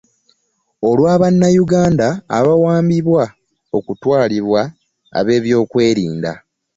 Olwa 0.89 1.13
Bannayuganda 1.21 2.07
abagambibwa 2.37 3.23
okutwalibwa 3.77 4.61
ab'ebyokwerinda 5.19 6.31